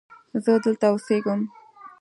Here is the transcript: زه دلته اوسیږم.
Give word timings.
زه 0.43 0.51
دلته 0.63 0.85
اوسیږم. 0.91 1.39